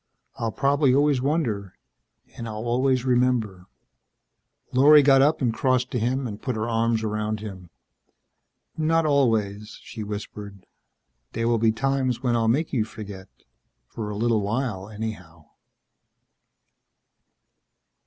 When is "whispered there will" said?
10.01-11.59